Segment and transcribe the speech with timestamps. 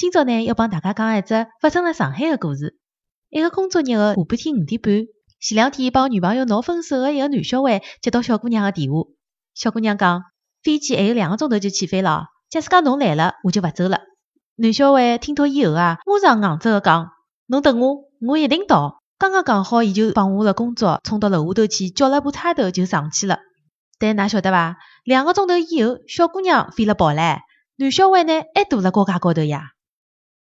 [0.00, 2.78] 今朝呢要帮大家讲一只发生了上海的故事。
[3.28, 4.94] 一个工作日的下半天五点半
[5.38, 9.00] 前两天帮女朋友闹分手的一个男小孩接到小姑娘的电话。
[9.52, 10.22] 小姑娘讲
[10.62, 14.00] 飞机还有两个钟头就起飞了假使讲侬来了我就勿走了。
[14.56, 17.10] 男小孩听到以后啊马上硬着个讲
[17.44, 23.40] 侬等我我一定到刚刚讲好伊就放下了工作冲到楼下头去叫了部差头就上去了。
[23.98, 27.42] 但㑚晓得伐两个钟头以后小姑娘飞了跑来
[27.76, 29.72] 男小孩呢还堵辣高架高头呀。